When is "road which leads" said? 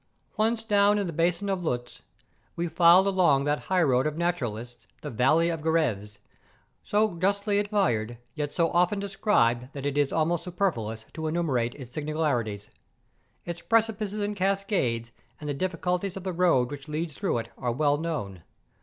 16.33-17.13